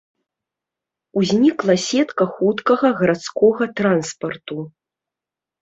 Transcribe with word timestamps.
Узнікла 1.19 1.75
сетка 1.87 2.23
хуткага 2.37 2.87
гарадскога 3.03 3.63
транспарту. 3.81 4.57